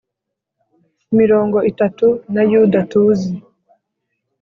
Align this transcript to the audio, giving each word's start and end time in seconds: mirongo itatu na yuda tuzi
mirongo 1.19 1.57
itatu 1.71 2.07
na 2.33 2.43
yuda 2.51 2.79
tuzi 2.91 3.33